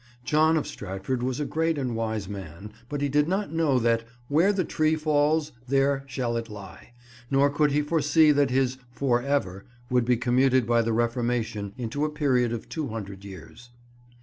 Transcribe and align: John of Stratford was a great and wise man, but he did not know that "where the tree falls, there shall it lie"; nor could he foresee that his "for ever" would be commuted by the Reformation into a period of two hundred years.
John 0.23 0.57
of 0.57 0.65
Stratford 0.65 1.21
was 1.21 1.39
a 1.39 1.45
great 1.45 1.77
and 1.77 1.95
wise 1.95 2.27
man, 2.27 2.71
but 2.89 3.01
he 3.01 3.07
did 3.07 3.27
not 3.27 3.53
know 3.53 3.77
that 3.77 4.03
"where 4.29 4.51
the 4.51 4.65
tree 4.65 4.95
falls, 4.95 5.51
there 5.67 6.01
shall 6.07 6.35
it 6.37 6.49
lie"; 6.49 6.93
nor 7.29 7.51
could 7.51 7.69
he 7.69 7.83
foresee 7.83 8.31
that 8.31 8.49
his 8.49 8.79
"for 8.89 9.21
ever" 9.21 9.63
would 9.91 10.05
be 10.05 10.17
commuted 10.17 10.65
by 10.65 10.81
the 10.81 10.91
Reformation 10.91 11.71
into 11.77 12.03
a 12.03 12.09
period 12.09 12.51
of 12.51 12.67
two 12.67 12.87
hundred 12.87 13.23
years. 13.23 13.69